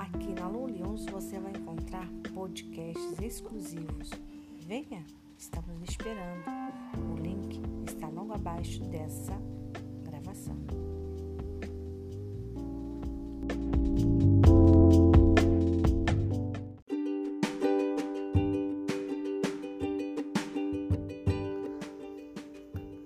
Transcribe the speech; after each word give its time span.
Aqui 0.00 0.32
na 0.32 0.48
Lulions 0.48 1.04
você 1.12 1.38
vai 1.38 1.52
encontrar 1.52 2.08
podcasts 2.32 3.20
exclusivos. 3.20 4.08
Venha, 4.66 5.04
estamos 5.36 5.86
esperando. 5.86 6.42
O 7.12 7.20
link 7.20 7.60
está 7.86 8.08
logo 8.08 8.32
abaixo 8.32 8.82
dessa 8.84 9.38
gravação. 10.02 10.56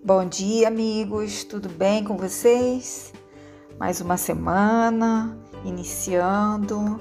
Bom 0.05 0.29
dia, 0.29 0.69
amigos. 0.69 1.43
Tudo 1.43 1.69
bem 1.69 2.05
com 2.05 2.17
vocês? 2.17 3.13
Mais 3.81 4.01
uma 4.01 4.17
semana 4.17 5.44
iniciando, 5.65 7.01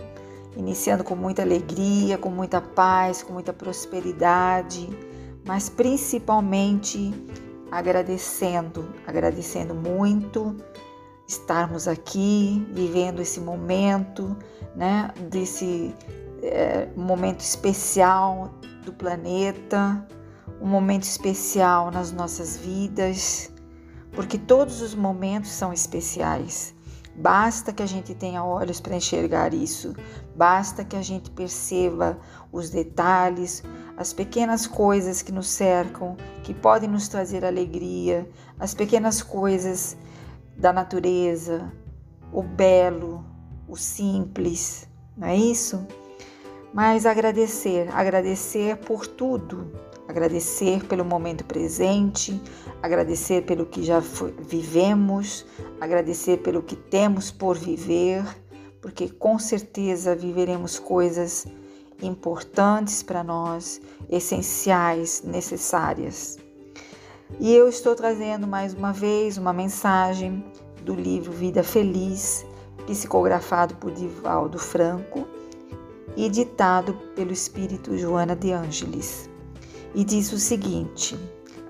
iniciando 0.56 1.04
com 1.04 1.16
muita 1.16 1.42
alegria, 1.42 2.18
com 2.18 2.30
muita 2.30 2.62
paz, 2.62 3.22
com 3.22 3.34
muita 3.34 3.54
prosperidade, 3.54 4.90
mas 5.46 5.70
principalmente 5.70 7.14
agradecendo, 7.72 8.88
agradecendo 9.06 9.74
muito 9.74 10.56
estarmos 11.28 11.88
aqui, 11.88 12.66
vivendo 12.72 13.22
esse 13.22 13.40
momento, 13.40 14.38
né, 14.76 15.12
desse 15.30 15.94
é, 16.42 16.88
momento 16.96 17.40
especial 17.40 18.52
do 18.86 18.92
planeta 18.94 20.06
um 20.64 20.68
momento 20.68 21.04
especial 21.04 21.92
nas 21.92 22.14
nossas 22.14 22.58
vidas, 22.58 23.52
porque 24.14 24.38
todos 24.38 24.82
os 24.82 24.96
momentos 24.96 25.52
são 25.52 25.74
especiais. 25.74 26.74
Basta 27.16 27.72
que 27.72 27.84
a 27.84 27.86
gente 27.86 28.16
tenha 28.16 28.44
olhos 28.44 28.82
para 28.82 28.96
enxergar 28.96 29.54
isso, 29.54 29.94
basta 30.36 30.84
que 30.84 30.96
a 30.96 31.02
gente 31.02 31.30
perceba 31.30 32.18
os 32.52 32.72
detalhes, 32.72 33.64
as 33.96 34.12
pequenas 34.12 34.66
coisas 34.66 35.22
que 35.22 35.32
nos 35.32 35.48
cercam, 35.48 36.18
que 36.44 36.54
podem 36.54 36.90
nos 36.90 37.08
trazer 37.08 37.46
alegria, 37.46 38.28
as 38.60 38.74
pequenas 38.74 39.22
coisas 39.22 39.96
da 40.58 40.74
natureza, 40.74 41.72
o 42.32 42.42
belo, 42.42 43.24
o 43.68 43.78
simples, 43.78 44.88
não 45.16 45.28
é 45.28 45.36
isso? 45.36 45.86
Mas 46.74 47.06
agradecer, 47.06 47.88
agradecer 47.94 48.78
por 48.78 49.06
tudo, 49.06 49.72
agradecer 50.14 50.86
pelo 50.86 51.04
momento 51.04 51.44
presente, 51.44 52.40
agradecer 52.84 53.46
pelo 53.46 53.66
que 53.66 53.82
já 53.82 54.00
vivemos, 54.48 55.44
agradecer 55.82 56.38
pelo 56.38 56.62
que 56.62 56.76
temos 56.76 57.32
por 57.32 57.58
viver, 57.58 58.24
porque 58.80 59.10
com 59.10 59.40
certeza 59.40 60.16
viveremos 60.16 60.78
coisas 60.78 61.48
importantes 62.00 63.02
para 63.02 63.24
nós, 63.24 63.82
essenciais, 64.08 65.24
necessárias. 65.24 66.38
E 67.40 67.52
eu 67.52 67.68
estou 67.68 67.96
trazendo 67.96 68.46
mais 68.46 68.76
uma 68.76 68.94
vez 68.94 69.40
uma 69.40 69.52
mensagem 69.52 70.46
do 70.84 70.94
livro 70.94 71.32
Vida 71.32 71.64
Feliz, 71.64 72.46
psicografado 72.86 73.76
por 73.78 73.92
Divaldo 73.92 74.60
Franco 74.60 75.28
e 76.16 76.30
ditado 76.30 76.94
pelo 77.16 77.32
espírito 77.32 77.98
Joana 77.98 78.36
de 78.36 78.52
Ângeles 78.52 79.33
e 79.94 80.04
diz 80.04 80.32
o 80.32 80.38
seguinte: 80.38 81.18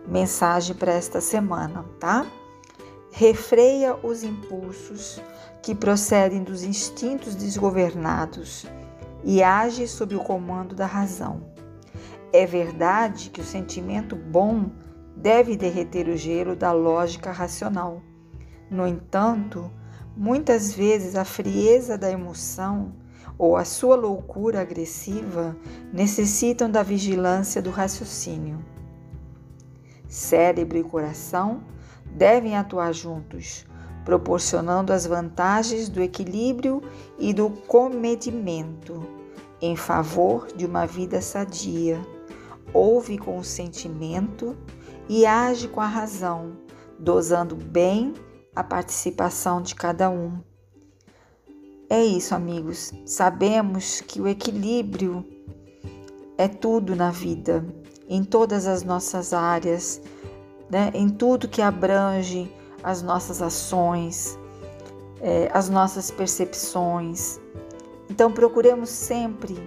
mensagem 0.07 0.75
para 0.75 0.93
esta 0.93 1.21
semana, 1.21 1.85
tá? 1.99 2.25
Refreia 3.11 3.95
os 3.95 4.23
impulsos 4.23 5.21
que 5.61 5.75
procedem 5.75 6.43
dos 6.43 6.63
instintos 6.63 7.35
desgovernados 7.35 8.65
e 9.23 9.41
age 9.41 9.87
sob 9.87 10.15
o 10.15 10.23
comando 10.23 10.75
da 10.75 10.85
razão. 10.85 11.41
É 12.33 12.45
verdade 12.45 13.29
que 13.29 13.41
o 13.41 13.45
sentimento 13.45 14.15
bom 14.15 14.71
deve 15.15 15.55
derreter 15.55 16.09
o 16.09 16.17
gelo 16.17 16.55
da 16.55 16.71
lógica 16.71 17.31
racional. 17.31 18.01
No 18.69 18.87
entanto, 18.87 19.71
muitas 20.17 20.73
vezes 20.73 21.15
a 21.15 21.23
frieza 21.23 21.97
da 21.97 22.09
emoção 22.09 22.93
ou 23.37 23.57
a 23.57 23.65
sua 23.65 23.95
loucura 23.95 24.61
agressiva 24.61 25.55
necessitam 25.91 26.69
da 26.69 26.83
vigilância 26.83 27.61
do 27.61 27.69
raciocínio. 27.69 28.63
Cérebro 30.07 30.77
e 30.77 30.83
coração 30.83 31.63
devem 32.05 32.55
atuar 32.55 32.93
juntos, 32.93 33.65
proporcionando 34.05 34.93
as 34.93 35.05
vantagens 35.05 35.89
do 35.89 36.01
equilíbrio 36.01 36.81
e 37.17 37.33
do 37.33 37.49
comedimento 37.49 39.01
em 39.61 39.75
favor 39.75 40.47
de 40.55 40.65
uma 40.65 40.85
vida 40.85 41.21
sadia. 41.21 41.99
Ouve 42.73 43.17
com 43.17 43.37
o 43.37 43.43
sentimento 43.43 44.57
e 45.07 45.25
age 45.25 45.67
com 45.67 45.79
a 45.79 45.87
razão, 45.87 46.57
dosando 46.99 47.55
bem 47.55 48.13
a 48.55 48.63
participação 48.63 49.61
de 49.61 49.73
cada 49.73 50.09
um. 50.09 50.52
É 51.89 52.03
isso, 52.03 52.33
amigos. 52.33 52.93
Sabemos 53.05 54.01
que 54.01 54.19
o 54.21 54.27
equilíbrio 54.27 55.25
é 56.37 56.47
tudo 56.47 56.95
na 56.95 57.11
vida, 57.11 57.65
em 58.07 58.23
todas 58.23 58.67
as 58.67 58.83
nossas 58.83 59.33
áreas, 59.33 60.01
né? 60.69 60.91
em 60.93 61.09
tudo 61.09 61.47
que 61.47 61.61
abrange 61.61 62.51
as 62.83 63.01
nossas 63.01 63.41
ações, 63.41 64.37
é, 65.21 65.49
as 65.53 65.69
nossas 65.69 66.09
percepções. 66.09 67.39
Então, 68.09 68.31
procuremos 68.31 68.89
sempre 68.89 69.57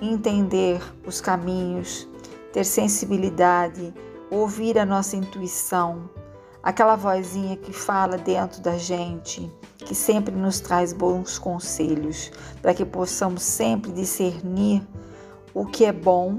entender 0.00 0.80
os 1.06 1.20
caminhos, 1.20 2.08
ter 2.52 2.64
sensibilidade, 2.64 3.92
ouvir 4.30 4.78
a 4.78 4.86
nossa 4.86 5.16
intuição 5.16 6.08
aquela 6.66 6.96
vozinha 6.96 7.56
que 7.56 7.72
fala 7.72 8.18
dentro 8.18 8.60
da 8.60 8.76
gente, 8.76 9.48
que 9.76 9.94
sempre 9.94 10.34
nos 10.34 10.58
traz 10.58 10.92
bons 10.92 11.38
conselhos, 11.38 12.32
para 12.60 12.74
que 12.74 12.84
possamos 12.84 13.44
sempre 13.44 13.92
discernir 13.92 14.82
o 15.54 15.64
que 15.64 15.84
é 15.84 15.92
bom 15.92 16.36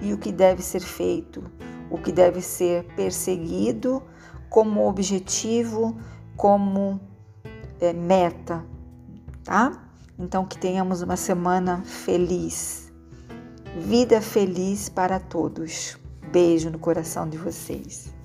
e 0.00 0.12
o 0.12 0.18
que 0.18 0.30
deve 0.30 0.62
ser 0.62 0.78
feito, 0.78 1.42
o 1.90 1.98
que 1.98 2.12
deve 2.12 2.40
ser 2.40 2.84
perseguido 2.94 4.00
como 4.48 4.88
objetivo, 4.88 5.96
como 6.36 7.00
é, 7.80 7.92
meta, 7.92 8.64
tá? 9.42 9.82
Então 10.16 10.46
que 10.46 10.56
tenhamos 10.56 11.02
uma 11.02 11.16
semana 11.16 11.82
feliz. 11.84 12.92
Vida 13.80 14.20
feliz 14.20 14.88
para 14.88 15.18
todos. 15.18 15.98
Beijo 16.30 16.70
no 16.70 16.78
coração 16.78 17.28
de 17.28 17.36
vocês. 17.36 18.15